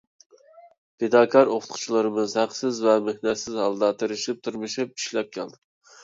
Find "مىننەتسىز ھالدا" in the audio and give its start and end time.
3.09-3.91